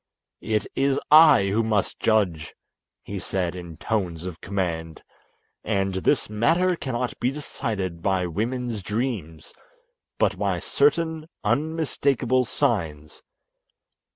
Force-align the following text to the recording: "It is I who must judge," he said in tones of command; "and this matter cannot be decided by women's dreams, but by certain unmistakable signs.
"It 0.41 0.65
is 0.75 0.99
I 1.11 1.45
who 1.49 1.61
must 1.61 1.99
judge," 1.99 2.55
he 3.03 3.19
said 3.19 3.53
in 3.53 3.77
tones 3.77 4.25
of 4.25 4.41
command; 4.41 5.03
"and 5.63 5.93
this 5.93 6.27
matter 6.27 6.75
cannot 6.75 7.19
be 7.19 7.29
decided 7.29 8.01
by 8.01 8.25
women's 8.25 8.81
dreams, 8.81 9.53
but 10.17 10.39
by 10.39 10.59
certain 10.59 11.27
unmistakable 11.43 12.45
signs. 12.45 13.21